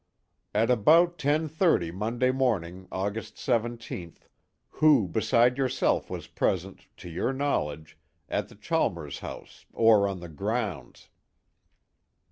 [0.55, 4.27] "At about 10:30 Monday morning, August 17th,
[4.69, 10.27] who beside yourself was present, to your knowledge, at the Chalmers house or on the
[10.27, 11.09] grounds?"